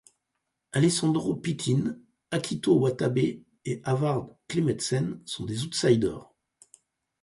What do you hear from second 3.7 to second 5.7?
Håvard Klemetsen sont des